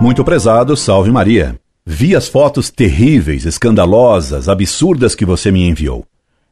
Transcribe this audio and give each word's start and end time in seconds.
Muito 0.00 0.24
prezado, 0.24 0.74
salve 0.78 1.10
Maria. 1.10 1.60
Vi 1.84 2.16
as 2.16 2.26
fotos 2.26 2.70
terríveis, 2.70 3.44
escandalosas, 3.44 4.48
absurdas 4.48 5.14
que 5.14 5.26
você 5.26 5.50
me 5.50 5.68
enviou. 5.68 6.06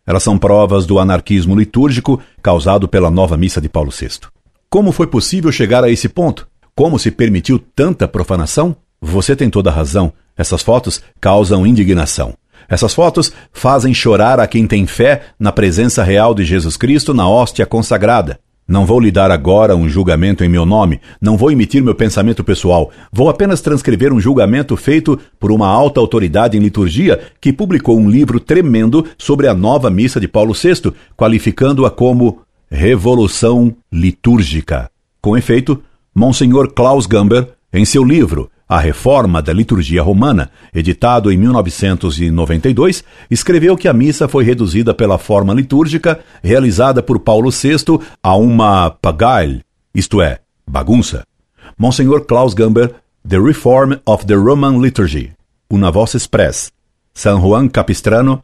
Elas 0.07 0.23
são 0.23 0.37
provas 0.37 0.85
do 0.85 0.99
anarquismo 0.99 1.59
litúrgico 1.59 2.21
causado 2.43 2.87
pela 2.87 3.11
nova 3.11 3.39
missa 3.39 3.59
de 3.59 3.71
Paulo 3.71 3.91
VI. 3.91 4.29
Como 4.69 4.93
foi 4.93 5.07
possível 5.07 5.51
chegar 5.51 5.83
a 5.83 5.89
esse 5.89 6.11
ponto? 6.11 6.47
Como 6.77 6.99
se 6.99 7.11
permitiu 7.11 7.59
tanta 7.75 8.07
profanação? 8.07 8.77
Você 9.07 9.37
tem 9.37 9.51
toda 9.51 9.69
a 9.69 9.73
razão. 9.73 10.15
Essas 10.35 10.63
fotos 10.63 11.03
causam 11.21 11.67
indignação. 11.67 12.33
Essas 12.67 12.95
fotos 12.95 13.31
fazem 13.53 13.93
chorar 13.93 14.41
a 14.41 14.47
quem 14.47 14.67
tem 14.67 14.87
fé 14.87 15.25
na 15.39 15.53
presença 15.53 16.03
real 16.03 16.35
de 16.35 16.43
Jesus 16.43 16.75
Cristo 16.79 17.13
na 17.13 17.29
hóstia 17.29 17.67
consagrada. 17.67 18.41
Não 18.67 18.87
vou 18.87 18.99
lhe 18.99 19.11
dar 19.11 19.31
agora 19.31 19.77
um 19.77 19.87
julgamento 19.87 20.43
em 20.43 20.49
meu 20.49 20.65
nome, 20.65 21.03
não 21.21 21.37
vou 21.37 21.53
emitir 21.53 21.83
meu 21.83 21.95
pensamento 21.95 22.43
pessoal, 22.43 22.91
vou 23.13 23.29
apenas 23.29 23.61
transcrever 23.61 24.11
um 24.11 24.19
julgamento 24.19 24.75
feito 24.75 25.21
por 25.39 25.53
uma 25.53 25.69
alta 25.69 26.01
autoridade 26.01 26.57
em 26.57 26.61
liturgia 26.61 27.21
que 27.39 27.53
publicou 27.53 27.99
um 27.99 28.09
livro 28.09 28.41
tremendo 28.41 29.05
sobre 29.19 29.49
a 29.49 29.53
nova 29.53 29.91
missa 29.91 30.19
de 30.19 30.27
Paulo 30.27 30.55
VI, 30.55 30.95
qualificando-a 31.15 31.91
como 31.91 32.41
revolução 32.71 33.77
litúrgica. 33.93 34.91
Com 35.21 35.37
efeito, 35.37 35.83
Monsenhor 36.15 36.73
Klaus 36.73 37.05
Gamber, 37.05 37.47
em 37.71 37.85
seu 37.85 38.03
livro 38.03 38.51
a 38.75 38.81
Reforma 38.81 39.41
da 39.41 39.53
Liturgia 39.53 40.03
Romana, 40.03 40.51
editado 40.75 41.31
em 41.31 41.39
1992, 41.39 43.05
escreveu 43.31 43.77
que 43.77 43.87
a 43.87 43.93
missa 43.93 44.27
foi 44.27 44.43
reduzida 44.43 44.93
pela 44.93 45.17
forma 45.17 45.55
litúrgica 45.55 46.19
realizada 46.43 47.01
por 47.01 47.21
Paulo 47.21 47.53
VI 47.53 48.01
a 48.21 48.35
uma 48.35 48.91
pagaille, 48.91 49.63
isto 49.95 50.21
é, 50.21 50.41
bagunça. 50.69 51.25
Monsenhor 51.79 52.23
Klaus 52.23 52.53
Gamber, 52.53 52.97
The 53.29 53.39
Reform 53.39 53.93
of 54.05 54.27
the 54.27 54.35
Roman 54.35 54.81
Liturgy, 54.81 55.31
Una 55.73 55.93
Voz 55.93 56.17
Express, 56.17 56.73
San 57.15 57.39
Juan 57.39 57.69
Capistrano, 57.69 58.43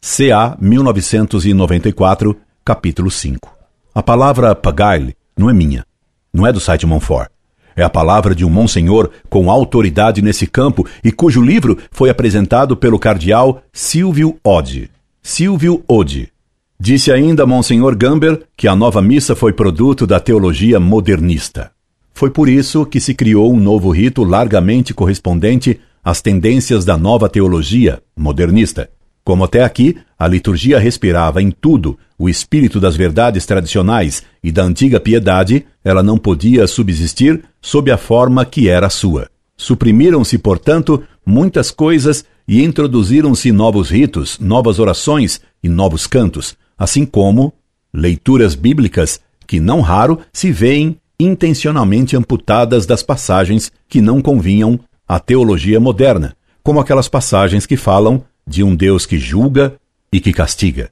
CA 0.00 0.56
1994, 0.58 2.34
capítulo 2.64 3.10
5. 3.10 3.46
A 3.94 4.02
palavra 4.02 4.54
pagaille 4.54 5.14
não 5.36 5.50
é 5.50 5.52
minha, 5.52 5.84
não 6.32 6.46
é 6.46 6.52
do 6.52 6.60
site 6.60 6.86
Monfort. 6.86 7.35
É 7.76 7.82
a 7.82 7.90
palavra 7.90 8.34
de 8.34 8.42
um 8.42 8.48
monsenhor 8.48 9.10
com 9.28 9.50
autoridade 9.50 10.22
nesse 10.22 10.46
campo 10.46 10.86
e 11.04 11.12
cujo 11.12 11.42
livro 11.42 11.76
foi 11.90 12.08
apresentado 12.08 12.74
pelo 12.74 12.98
cardeal 12.98 13.62
Silvio 13.70 14.38
Ode. 14.42 14.90
Silvio 15.22 15.84
Ode. 15.86 16.32
Disse 16.80 17.12
ainda 17.12 17.46
Monsenhor 17.46 17.94
Gamber 17.94 18.42
que 18.56 18.66
a 18.66 18.74
nova 18.74 19.02
missa 19.02 19.36
foi 19.36 19.52
produto 19.52 20.06
da 20.06 20.18
teologia 20.18 20.80
modernista. 20.80 21.70
Foi 22.14 22.30
por 22.30 22.48
isso 22.48 22.86
que 22.86 22.98
se 22.98 23.12
criou 23.12 23.52
um 23.52 23.60
novo 23.60 23.90
rito 23.90 24.24
largamente 24.24 24.94
correspondente 24.94 25.78
às 26.02 26.22
tendências 26.22 26.82
da 26.82 26.96
nova 26.96 27.28
teologia 27.28 28.00
modernista. 28.16 28.88
Como 29.22 29.42
até 29.42 29.64
aqui, 29.64 29.96
a 30.18 30.28
liturgia 30.28 30.78
respirava 30.78 31.42
em 31.42 31.50
tudo 31.50 31.98
o 32.18 32.28
espírito 32.28 32.78
das 32.78 32.96
verdades 32.96 33.44
tradicionais 33.44 34.22
e 34.42 34.52
da 34.52 34.62
antiga 34.62 35.00
piedade, 35.00 35.66
ela 35.86 36.02
não 36.02 36.18
podia 36.18 36.66
subsistir 36.66 37.44
sob 37.62 37.92
a 37.92 37.96
forma 37.96 38.44
que 38.44 38.68
era 38.68 38.90
sua. 38.90 39.30
Suprimiram-se, 39.56 40.36
portanto, 40.36 41.00
muitas 41.24 41.70
coisas 41.70 42.24
e 42.48 42.64
introduziram-se 42.64 43.52
novos 43.52 43.88
ritos, 43.88 44.36
novas 44.40 44.80
orações 44.80 45.40
e 45.62 45.68
novos 45.68 46.08
cantos, 46.08 46.56
assim 46.76 47.06
como 47.06 47.52
leituras 47.94 48.56
bíblicas 48.56 49.20
que, 49.46 49.60
não 49.60 49.80
raro, 49.80 50.18
se 50.32 50.50
veem 50.50 50.96
intencionalmente 51.20 52.16
amputadas 52.16 52.84
das 52.84 53.04
passagens 53.04 53.70
que 53.88 54.00
não 54.00 54.20
convinham 54.20 54.80
à 55.06 55.20
teologia 55.20 55.78
moderna, 55.78 56.36
como 56.64 56.80
aquelas 56.80 57.08
passagens 57.08 57.64
que 57.64 57.76
falam 57.76 58.24
de 58.44 58.64
um 58.64 58.74
Deus 58.74 59.06
que 59.06 59.20
julga 59.20 59.76
e 60.12 60.18
que 60.18 60.32
castiga. 60.32 60.90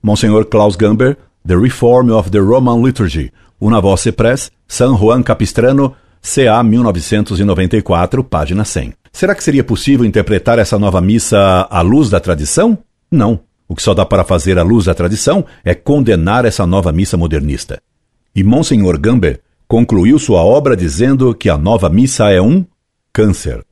Monsenhor 0.00 0.44
Klaus 0.44 0.76
Gamber, 0.76 1.18
The 1.44 1.56
Reform 1.56 2.10
of 2.10 2.30
the 2.30 2.38
Roman 2.38 2.80
Liturgy, 2.80 3.32
Una 3.60 3.80
Voce 3.80 4.12
Press, 4.12 4.50
San 4.66 4.94
Juan 4.96 5.22
Capistrano, 5.22 5.94
CA 6.20 6.62
1994, 6.62 8.24
página 8.24 8.64
100. 8.64 8.94
Será 9.12 9.34
que 9.34 9.42
seria 9.42 9.64
possível 9.64 10.04
interpretar 10.04 10.58
essa 10.58 10.78
nova 10.78 11.00
missa 11.00 11.66
à 11.70 11.80
luz 11.80 12.10
da 12.10 12.20
tradição? 12.20 12.76
Não. 13.10 13.40
O 13.68 13.74
que 13.74 13.82
só 13.82 13.94
dá 13.94 14.04
para 14.04 14.24
fazer 14.24 14.58
à 14.58 14.62
luz 14.62 14.84
da 14.84 14.94
tradição 14.94 15.44
é 15.64 15.74
condenar 15.74 16.44
essa 16.44 16.66
nova 16.66 16.92
missa 16.92 17.16
modernista. 17.16 17.80
E 18.34 18.44
Monsenhor 18.44 18.98
Gamber 18.98 19.40
concluiu 19.66 20.18
sua 20.18 20.44
obra 20.44 20.76
dizendo 20.76 21.34
que 21.34 21.48
a 21.48 21.56
nova 21.56 21.88
missa 21.88 22.30
é 22.30 22.40
um 22.40 22.64
câncer. 23.12 23.64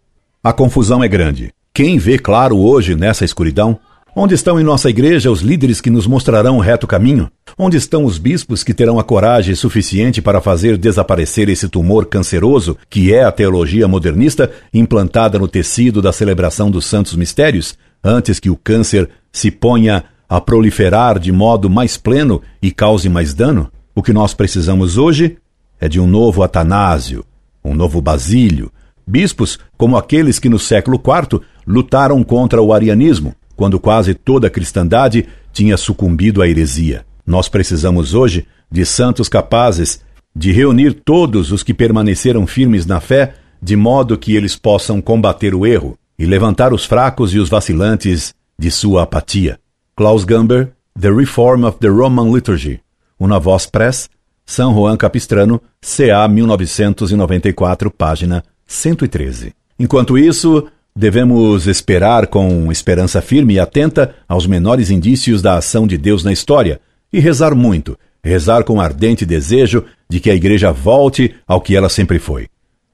A 0.42 0.52
confusão 0.52 1.04
é 1.04 1.08
grande. 1.08 1.52
Quem 1.72 1.98
vê 1.98 2.18
claro 2.18 2.56
hoje 2.58 2.94
nessa 2.94 3.24
escuridão? 3.24 3.78
Onde 4.16 4.32
estão 4.32 4.60
em 4.60 4.62
nossa 4.62 4.88
igreja 4.88 5.28
os 5.28 5.40
líderes 5.40 5.80
que 5.80 5.90
nos 5.90 6.06
mostrarão 6.06 6.58
o 6.58 6.60
reto 6.60 6.86
caminho? 6.86 7.28
Onde 7.58 7.76
estão 7.76 8.04
os 8.04 8.16
bispos 8.16 8.62
que 8.62 8.72
terão 8.72 8.96
a 8.96 9.02
coragem 9.02 9.56
suficiente 9.56 10.22
para 10.22 10.40
fazer 10.40 10.78
desaparecer 10.78 11.48
esse 11.48 11.68
tumor 11.68 12.06
canceroso 12.06 12.78
que 12.88 13.12
é 13.12 13.24
a 13.24 13.32
teologia 13.32 13.88
modernista 13.88 14.52
implantada 14.72 15.36
no 15.36 15.48
tecido 15.48 16.00
da 16.00 16.12
celebração 16.12 16.70
dos 16.70 16.86
santos 16.86 17.16
mistérios, 17.16 17.76
antes 18.04 18.38
que 18.38 18.48
o 18.48 18.56
câncer 18.56 19.10
se 19.32 19.50
ponha 19.50 20.04
a 20.28 20.40
proliferar 20.40 21.18
de 21.18 21.32
modo 21.32 21.68
mais 21.68 21.96
pleno 21.96 22.40
e 22.62 22.70
cause 22.70 23.08
mais 23.08 23.34
dano? 23.34 23.68
O 23.96 24.02
que 24.02 24.12
nós 24.12 24.32
precisamos 24.32 24.96
hoje 24.96 25.38
é 25.80 25.88
de 25.88 25.98
um 25.98 26.06
novo 26.06 26.44
Atanásio, 26.44 27.24
um 27.64 27.74
novo 27.74 28.00
Basílio, 28.00 28.70
bispos 29.04 29.58
como 29.76 29.96
aqueles 29.96 30.38
que 30.38 30.48
no 30.48 30.58
século 30.58 31.02
IV 31.04 31.40
lutaram 31.66 32.22
contra 32.22 32.62
o 32.62 32.72
arianismo, 32.72 33.34
quando 33.56 33.78
quase 33.78 34.14
toda 34.14 34.46
a 34.46 34.50
cristandade 34.50 35.26
tinha 35.52 35.76
sucumbido 35.76 36.42
à 36.42 36.48
heresia. 36.48 37.04
Nós 37.26 37.48
precisamos 37.48 38.14
hoje 38.14 38.46
de 38.70 38.84
santos 38.84 39.28
capazes 39.28 40.00
de 40.34 40.50
reunir 40.50 40.94
todos 41.04 41.52
os 41.52 41.62
que 41.62 41.72
permaneceram 41.72 42.46
firmes 42.46 42.86
na 42.86 43.00
fé, 43.00 43.34
de 43.62 43.76
modo 43.76 44.18
que 44.18 44.34
eles 44.34 44.56
possam 44.56 45.00
combater 45.00 45.54
o 45.54 45.64
erro 45.64 45.96
e 46.18 46.26
levantar 46.26 46.72
os 46.72 46.84
fracos 46.84 47.32
e 47.32 47.38
os 47.38 47.48
vacilantes 47.48 48.34
de 48.58 48.70
sua 48.70 49.02
apatia. 49.04 49.58
Klaus 49.96 50.24
Gamber, 50.24 50.72
The 51.00 51.10
Reform 51.10 51.64
of 51.64 51.78
the 51.78 51.88
Roman 51.88 52.32
Liturgy, 52.32 52.80
Una 53.18 53.38
Voz 53.38 53.66
Press, 53.66 54.08
San 54.44 54.72
Juan 54.72 54.96
Capistrano, 54.96 55.60
CA 55.80 56.26
1994, 56.28 57.90
página 57.90 58.44
113. 58.66 59.54
Enquanto 59.78 60.18
isso, 60.18 60.66
devemos 60.96 61.66
esperar 61.66 62.28
com 62.28 62.70
esperança 62.70 63.20
firme 63.20 63.54
e 63.54 63.60
atenta 63.60 64.14
aos 64.28 64.46
menores 64.46 64.90
indícios 64.90 65.42
da 65.42 65.56
ação 65.56 65.88
de 65.88 65.98
Deus 65.98 66.22
na 66.22 66.32
história 66.32 66.80
e 67.12 67.18
rezar 67.18 67.54
muito, 67.54 67.98
rezar 68.22 68.62
com 68.62 68.80
ardente 68.80 69.26
desejo 69.26 69.84
de 70.08 70.20
que 70.20 70.30
a 70.30 70.34
Igreja 70.34 70.70
volte 70.70 71.34
ao 71.46 71.60
que 71.60 71.74
ela 71.74 71.88
sempre 71.88 72.20
foi. 72.20 72.46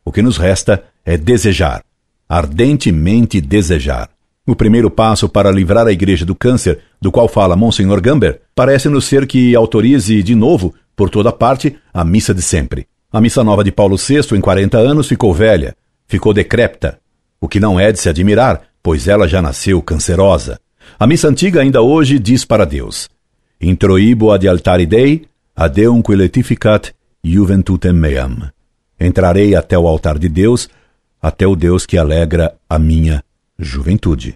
O 0.02 0.10
que 0.10 0.22
nos 0.22 0.38
resta 0.38 0.82
é 1.04 1.18
desejar, 1.18 1.84
ardentemente 2.26 3.38
desejar. 3.38 4.08
O 4.46 4.56
primeiro 4.56 4.90
passo 4.90 5.28
para 5.28 5.50
livrar 5.50 5.86
a 5.86 5.92
Igreja 5.92 6.24
do 6.24 6.34
câncer, 6.34 6.80
do 7.00 7.12
qual 7.12 7.28
fala 7.28 7.54
Monsenhor 7.54 8.00
Gamber, 8.00 8.40
parece-nos 8.54 9.04
ser 9.04 9.26
que 9.26 9.54
autorize 9.54 10.22
de 10.22 10.34
novo, 10.34 10.74
por 10.96 11.10
toda 11.10 11.30
parte, 11.30 11.76
a 11.92 12.02
missa 12.02 12.32
de 12.32 12.40
sempre. 12.40 12.86
A 13.12 13.20
missa 13.20 13.44
nova 13.44 13.62
de 13.62 13.70
Paulo 13.70 13.96
VI, 13.96 14.34
em 14.34 14.40
40 14.40 14.78
anos, 14.78 15.06
ficou 15.06 15.34
velha, 15.34 15.76
ficou 16.06 16.32
decrépita, 16.32 16.98
o 17.40 17.48
que 17.48 17.58
não 17.58 17.80
é 17.80 17.90
de 17.90 17.98
se 17.98 18.08
admirar, 18.08 18.62
pois 18.82 19.08
ela 19.08 19.26
já 19.26 19.40
nasceu 19.40 19.80
cancerosa. 19.80 20.60
A 20.98 21.06
missa 21.06 21.28
antiga 21.28 21.60
ainda 21.60 21.80
hoje 21.80 22.18
diz 22.18 22.44
para 22.44 22.66
Deus: 22.66 23.08
Introibo 23.60 24.30
ad 24.30 24.46
altari 24.46 24.86
Dei, 24.86 25.26
adeum 25.56 26.02
qui 26.02 26.16
letificat 26.16 26.92
juventutem 27.24 27.92
meam. 27.92 28.50
Entrarei 28.98 29.54
até 29.54 29.78
o 29.78 29.86
altar 29.86 30.18
de 30.18 30.28
Deus, 30.28 30.68
até 31.22 31.46
o 31.46 31.56
Deus 31.56 31.86
que 31.86 31.96
alegra 31.96 32.54
a 32.68 32.78
minha 32.78 33.22
juventude. 33.58 34.34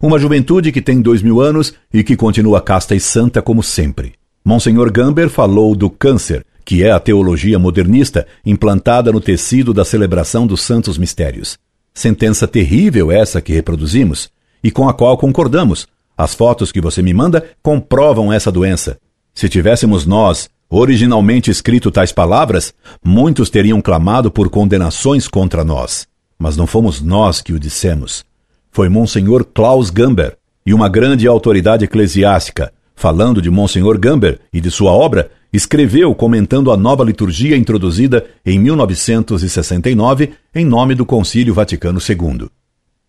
Uma 0.00 0.18
juventude 0.18 0.72
que 0.72 0.82
tem 0.82 1.00
dois 1.00 1.22
mil 1.22 1.40
anos 1.40 1.74
e 1.92 2.02
que 2.02 2.16
continua 2.16 2.60
casta 2.60 2.94
e 2.94 3.00
santa 3.00 3.42
como 3.42 3.62
sempre. 3.62 4.14
Monsenhor 4.44 4.90
Gamber 4.90 5.28
falou 5.28 5.74
do 5.74 5.90
câncer, 5.90 6.44
que 6.64 6.82
é 6.82 6.90
a 6.90 7.00
teologia 7.00 7.58
modernista 7.58 8.26
implantada 8.44 9.12
no 9.12 9.20
tecido 9.20 9.72
da 9.72 9.84
celebração 9.84 10.46
dos 10.46 10.62
santos 10.62 10.98
mistérios. 10.98 11.58
Sentença 11.96 12.46
terrível 12.46 13.10
essa 13.10 13.40
que 13.40 13.54
reproduzimos 13.54 14.28
e 14.62 14.70
com 14.70 14.86
a 14.86 14.92
qual 14.92 15.16
concordamos, 15.16 15.88
as 16.14 16.34
fotos 16.34 16.70
que 16.70 16.78
você 16.78 17.00
me 17.00 17.14
manda 17.14 17.42
comprovam 17.62 18.30
essa 18.30 18.52
doença. 18.52 18.98
Se 19.32 19.48
tivéssemos 19.48 20.04
nós 20.04 20.50
originalmente 20.68 21.50
escrito 21.50 21.90
tais 21.90 22.12
palavras, 22.12 22.74
muitos 23.02 23.48
teriam 23.48 23.80
clamado 23.80 24.30
por 24.30 24.50
condenações 24.50 25.26
contra 25.26 25.64
nós. 25.64 26.06
Mas 26.38 26.54
não 26.54 26.66
fomos 26.66 27.00
nós 27.00 27.40
que 27.40 27.54
o 27.54 27.58
dissemos. 27.58 28.26
Foi 28.70 28.90
Monsenhor 28.90 29.42
Klaus 29.42 29.88
Gamber 29.88 30.36
e 30.66 30.74
uma 30.74 30.90
grande 30.90 31.26
autoridade 31.26 31.86
eclesiástica, 31.86 32.74
falando 32.94 33.40
de 33.40 33.48
Monsenhor 33.48 33.98
Gamber 33.98 34.38
e 34.52 34.60
de 34.60 34.70
sua 34.70 34.92
obra, 34.92 35.30
escreveu 35.56 36.14
comentando 36.14 36.70
a 36.70 36.76
nova 36.76 37.02
liturgia 37.02 37.56
introduzida 37.56 38.26
em 38.44 38.58
1969 38.58 40.32
em 40.54 40.64
nome 40.64 40.94
do 40.94 41.06
Concílio 41.06 41.54
Vaticano 41.54 41.98
II. 41.98 42.48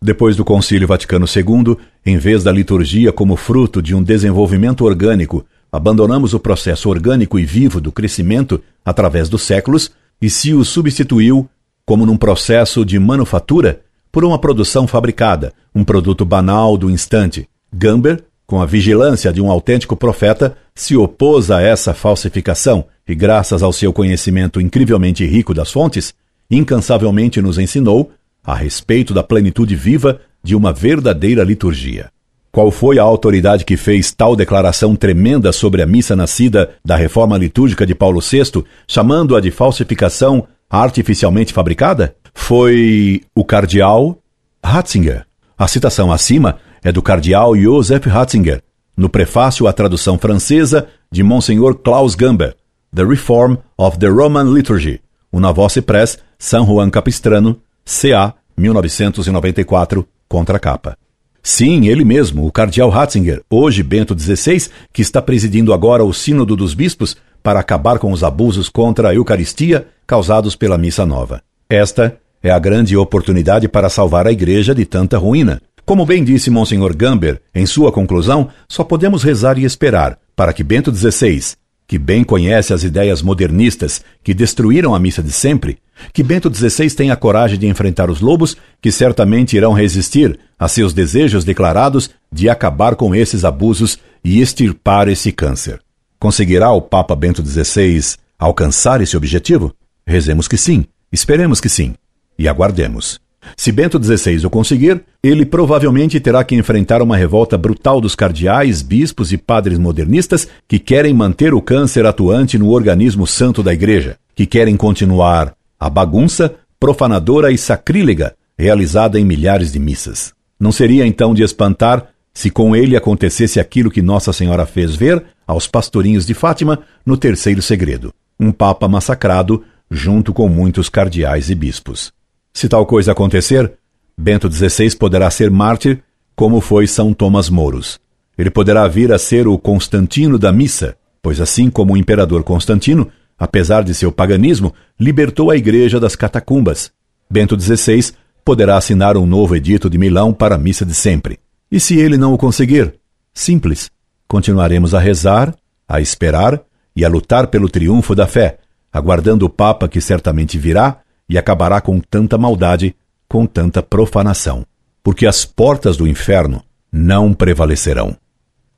Depois 0.00 0.34
do 0.34 0.44
Concílio 0.44 0.88
Vaticano 0.88 1.26
II, 1.26 1.76
em 2.06 2.16
vez 2.16 2.42
da 2.42 2.50
liturgia 2.50 3.12
como 3.12 3.36
fruto 3.36 3.82
de 3.82 3.94
um 3.94 4.02
desenvolvimento 4.02 4.84
orgânico, 4.84 5.44
abandonamos 5.70 6.32
o 6.32 6.40
processo 6.40 6.88
orgânico 6.88 7.38
e 7.38 7.44
vivo 7.44 7.80
do 7.80 7.92
crescimento 7.92 8.62
através 8.84 9.28
dos 9.28 9.42
séculos 9.42 9.90
e 10.20 10.30
se 10.30 10.54
o 10.54 10.64
substituiu, 10.64 11.48
como 11.84 12.06
num 12.06 12.16
processo 12.16 12.84
de 12.84 12.98
manufatura, 12.98 13.82
por 14.10 14.24
uma 14.24 14.38
produção 14.38 14.86
fabricada, 14.86 15.52
um 15.74 15.84
produto 15.84 16.24
banal 16.24 16.78
do 16.78 16.88
instante. 16.88 17.46
Gamber, 17.70 18.24
com 18.48 18.62
a 18.62 18.66
vigilância 18.66 19.30
de 19.30 19.42
um 19.42 19.50
autêntico 19.50 19.94
profeta, 19.94 20.56
se 20.74 20.96
opôs 20.96 21.50
a 21.50 21.60
essa 21.60 21.92
falsificação 21.92 22.86
e, 23.06 23.14
graças 23.14 23.62
ao 23.62 23.74
seu 23.74 23.92
conhecimento 23.92 24.58
incrivelmente 24.58 25.24
rico 25.26 25.52
das 25.52 25.70
fontes, 25.70 26.14
incansavelmente 26.50 27.42
nos 27.42 27.58
ensinou 27.58 28.10
a 28.42 28.54
respeito 28.54 29.12
da 29.12 29.22
plenitude 29.22 29.76
viva 29.76 30.22
de 30.42 30.56
uma 30.56 30.72
verdadeira 30.72 31.44
liturgia. 31.44 32.10
Qual 32.50 32.70
foi 32.70 32.98
a 32.98 33.02
autoridade 33.02 33.66
que 33.66 33.76
fez 33.76 34.12
tal 34.12 34.34
declaração 34.34 34.96
tremenda 34.96 35.52
sobre 35.52 35.82
a 35.82 35.86
missa 35.86 36.16
nascida 36.16 36.70
da 36.82 36.96
reforma 36.96 37.36
litúrgica 37.36 37.84
de 37.84 37.94
Paulo 37.94 38.20
VI, 38.22 38.64
chamando-a 38.86 39.42
de 39.42 39.50
falsificação 39.50 40.48
artificialmente 40.70 41.52
fabricada? 41.52 42.16
Foi 42.32 43.20
o 43.34 43.44
cardeal 43.44 44.18
Ratzinger. 44.64 45.26
A 45.58 45.68
citação 45.68 46.10
acima 46.10 46.58
é 46.82 46.92
do 46.92 47.02
cardeal 47.02 47.56
Joseph 47.56 48.06
Ratzinger, 48.06 48.62
no 48.96 49.08
prefácio 49.08 49.66
à 49.66 49.72
tradução 49.72 50.18
francesa 50.18 50.88
de 51.10 51.22
Monsenhor 51.22 51.76
Klaus 51.76 52.14
Gamber, 52.14 52.54
The 52.94 53.04
Reform 53.04 53.56
of 53.76 53.98
the 53.98 54.08
Roman 54.08 54.52
Liturgy, 54.52 55.00
una 55.32 55.52
voce 55.52 55.80
press 55.80 56.18
San 56.38 56.64
Juan 56.64 56.90
Capistrano, 56.90 57.60
CA 57.84 58.34
1994, 58.56 60.06
contra 60.28 60.58
capa. 60.58 60.96
Sim, 61.42 61.86
ele 61.86 62.04
mesmo, 62.04 62.46
o 62.46 62.52
cardeal 62.52 62.90
Ratzinger, 62.90 63.42
hoje 63.48 63.82
Bento 63.82 64.18
XVI, 64.18 64.68
que 64.92 65.00
está 65.00 65.22
presidindo 65.22 65.72
agora 65.72 66.04
o 66.04 66.12
Sínodo 66.12 66.56
dos 66.56 66.74
Bispos 66.74 67.16
para 67.42 67.60
acabar 67.60 67.98
com 67.98 68.12
os 68.12 68.24
abusos 68.24 68.68
contra 68.68 69.08
a 69.08 69.14
Eucaristia 69.14 69.86
causados 70.06 70.56
pela 70.56 70.76
Missa 70.76 71.06
Nova. 71.06 71.40
Esta 71.68 72.18
é 72.42 72.50
a 72.50 72.58
grande 72.58 72.96
oportunidade 72.96 73.68
para 73.68 73.88
salvar 73.88 74.26
a 74.26 74.32
Igreja 74.32 74.74
de 74.74 74.84
tanta 74.84 75.16
ruína. 75.18 75.60
Como 75.88 76.04
bem 76.04 76.22
disse 76.22 76.50
Monsenhor 76.50 76.94
Gamber, 76.94 77.40
em 77.54 77.64
sua 77.64 77.90
conclusão, 77.90 78.50
só 78.68 78.84
podemos 78.84 79.22
rezar 79.22 79.56
e 79.56 79.64
esperar 79.64 80.18
para 80.36 80.52
que 80.52 80.62
Bento 80.62 80.94
XVI, 80.94 81.54
que 81.86 81.98
bem 81.98 82.22
conhece 82.22 82.74
as 82.74 82.84
ideias 82.84 83.22
modernistas 83.22 84.02
que 84.22 84.34
destruíram 84.34 84.94
a 84.94 84.98
missa 84.98 85.22
de 85.22 85.32
sempre, 85.32 85.78
que 86.12 86.22
Bento 86.22 86.54
XVI 86.54 86.90
tenha 86.90 87.16
coragem 87.16 87.58
de 87.58 87.66
enfrentar 87.66 88.10
os 88.10 88.20
lobos 88.20 88.54
que 88.82 88.92
certamente 88.92 89.56
irão 89.56 89.72
resistir 89.72 90.38
a 90.58 90.68
seus 90.68 90.92
desejos 90.92 91.42
declarados 91.42 92.10
de 92.30 92.50
acabar 92.50 92.94
com 92.94 93.14
esses 93.14 93.42
abusos 93.42 93.98
e 94.22 94.42
extirpar 94.42 95.08
esse 95.08 95.32
câncer. 95.32 95.80
Conseguirá 96.20 96.70
o 96.70 96.82
Papa 96.82 97.16
Bento 97.16 97.42
XVI 97.42 98.18
alcançar 98.38 99.00
esse 99.00 99.16
objetivo? 99.16 99.74
Rezemos 100.06 100.46
que 100.46 100.58
sim, 100.58 100.84
esperemos 101.10 101.62
que 101.62 101.70
sim, 101.70 101.94
e 102.38 102.46
aguardemos. 102.46 103.26
Se 103.56 103.72
Bento 103.72 104.02
XVI 104.02 104.44
o 104.46 104.50
conseguir, 104.50 105.02
ele 105.22 105.44
provavelmente 105.44 106.20
terá 106.20 106.42
que 106.44 106.54
enfrentar 106.54 107.02
uma 107.02 107.16
revolta 107.16 107.56
brutal 107.58 108.00
dos 108.00 108.14
cardeais, 108.14 108.82
bispos 108.82 109.32
e 109.32 109.38
padres 109.38 109.78
modernistas 109.78 110.48
que 110.66 110.78
querem 110.78 111.12
manter 111.12 111.54
o 111.54 111.60
câncer 111.60 112.06
atuante 112.06 112.58
no 112.58 112.70
organismo 112.70 113.26
santo 113.26 113.62
da 113.62 113.72
Igreja, 113.72 114.16
que 114.34 114.46
querem 114.46 114.76
continuar 114.76 115.54
a 115.78 115.90
bagunça 115.90 116.54
profanadora 116.78 117.50
e 117.50 117.58
sacrílega 117.58 118.34
realizada 118.56 119.18
em 119.18 119.24
milhares 119.24 119.72
de 119.72 119.78
missas. 119.78 120.32
Não 120.58 120.72
seria 120.72 121.06
então 121.06 121.32
de 121.32 121.42
espantar 121.42 122.08
se 122.34 122.50
com 122.50 122.74
ele 122.74 122.96
acontecesse 122.96 123.58
aquilo 123.58 123.90
que 123.90 124.02
Nossa 124.02 124.32
Senhora 124.32 124.66
fez 124.66 124.94
ver 124.94 125.24
aos 125.46 125.66
pastorinhos 125.66 126.26
de 126.26 126.34
Fátima 126.34 126.80
no 127.04 127.16
terceiro 127.16 127.62
segredo: 127.62 128.12
um 128.38 128.52
papa 128.52 128.86
massacrado 128.88 129.64
junto 129.90 130.32
com 130.32 130.48
muitos 130.48 130.88
cardeais 130.88 131.50
e 131.50 131.54
bispos. 131.54 132.12
Se 132.58 132.68
tal 132.68 132.84
coisa 132.84 133.12
acontecer, 133.12 133.72
Bento 134.18 134.50
XVI 134.50 134.96
poderá 134.96 135.30
ser 135.30 135.48
mártir, 135.48 136.02
como 136.34 136.60
foi 136.60 136.88
São 136.88 137.14
Tomás 137.14 137.48
Mouros. 137.48 138.00
Ele 138.36 138.50
poderá 138.50 138.88
vir 138.88 139.12
a 139.12 139.16
ser 139.16 139.46
o 139.46 139.56
Constantino 139.56 140.36
da 140.36 140.52
missa, 140.52 140.96
pois 141.22 141.40
assim 141.40 141.70
como 141.70 141.92
o 141.92 141.96
imperador 141.96 142.42
Constantino, 142.42 143.08
apesar 143.38 143.84
de 143.84 143.94
seu 143.94 144.10
paganismo, 144.10 144.74
libertou 144.98 145.52
a 145.52 145.56
igreja 145.56 146.00
das 146.00 146.16
catacumbas. 146.16 146.90
Bento 147.30 147.56
XVI 147.56 148.12
poderá 148.44 148.76
assinar 148.76 149.16
um 149.16 149.24
novo 149.24 149.54
edito 149.54 149.88
de 149.88 149.96
Milão 149.96 150.32
para 150.32 150.56
a 150.56 150.58
missa 150.58 150.84
de 150.84 150.94
sempre. 150.94 151.38
E 151.70 151.78
se 151.78 151.96
ele 151.96 152.18
não 152.18 152.34
o 152.34 152.36
conseguir? 152.36 152.92
Simples. 153.32 153.88
Continuaremos 154.26 154.96
a 154.96 154.98
rezar, 154.98 155.54
a 155.88 156.00
esperar 156.00 156.60
e 156.96 157.04
a 157.04 157.08
lutar 157.08 157.46
pelo 157.46 157.68
triunfo 157.68 158.16
da 158.16 158.26
fé, 158.26 158.58
aguardando 158.92 159.46
o 159.46 159.48
Papa 159.48 159.86
que 159.86 160.00
certamente 160.00 160.58
virá 160.58 161.02
e 161.28 161.36
acabará 161.36 161.80
com 161.80 162.00
tanta 162.00 162.38
maldade, 162.38 162.94
com 163.28 163.44
tanta 163.46 163.82
profanação, 163.82 164.64
porque 165.02 165.26
as 165.26 165.44
portas 165.44 165.96
do 165.96 166.06
inferno 166.06 166.62
não 166.90 167.34
prevalecerão. 167.34 168.16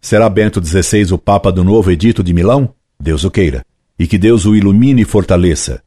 Será 0.01 0.29
Bento 0.29 0.65
XVI 0.65 1.13
o 1.13 1.19
Papa 1.19 1.53
do 1.53 1.63
novo 1.63 1.91
Edito 1.91 2.23
de 2.23 2.33
Milão? 2.33 2.75
Deus 2.99 3.23
o 3.25 3.31
queira, 3.31 3.65
e 3.99 4.07
que 4.07 4.19
Deus 4.19 4.47
o 4.47 4.57
ilumine 4.57 5.03
e 5.03 5.05
fortaleça. 5.05 5.83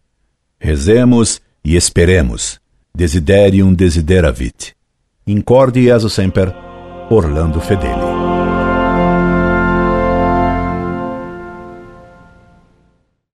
Rezemos 0.59 1.41
e 1.63 1.75
esperemos. 1.75 2.59
Desiderium 2.95 3.73
desideravit. 3.73 4.75
Incorde 5.25 5.83
Jesus 5.83 6.13
Semper, 6.13 6.53
Orlando 7.09 7.59
Fedeli. 7.59 8.12